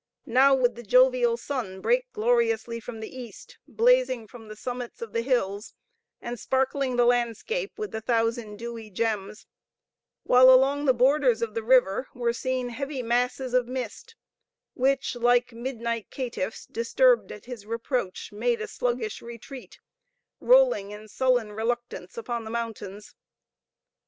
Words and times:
Now 0.25 0.55
would 0.55 0.73
the 0.73 0.81
jovial 0.81 1.37
sun 1.37 1.79
break 1.79 2.11
gloriously 2.11 2.79
from 2.79 3.01
the 3.01 3.15
east, 3.15 3.59
blazing 3.67 4.25
from 4.25 4.47
the 4.47 4.55
summits 4.55 4.99
of 4.99 5.13
the 5.13 5.21
hills, 5.21 5.75
and 6.19 6.39
sparkling 6.39 6.95
the 6.95 7.05
landscape 7.05 7.73
with 7.77 7.93
a 7.93 8.01
thousand 8.01 8.57
dewy 8.57 8.89
gems; 8.89 9.45
while 10.23 10.49
along 10.51 10.85
the 10.85 10.95
borders 10.95 11.43
of 11.43 11.53
the 11.53 11.61
river 11.61 12.07
were 12.15 12.33
seen 12.33 12.69
heavy 12.69 13.03
masses 13.03 13.53
of 13.53 13.67
mist, 13.67 14.15
which, 14.73 15.15
like 15.15 15.53
midnight 15.53 16.09
caitiffs, 16.09 16.65
disturbed 16.65 17.31
at 17.31 17.45
his 17.45 17.67
reproach, 17.67 18.31
made 18.31 18.59
a 18.59 18.65
sluggish 18.67 19.21
retreat, 19.21 19.77
rolling 20.39 20.89
in 20.89 21.07
sullen 21.07 21.51
reluctance 21.51 22.17
upon 22.17 22.43
the 22.43 22.49
mountains. 22.49 23.13